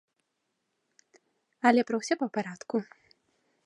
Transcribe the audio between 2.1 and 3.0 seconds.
па-парадку.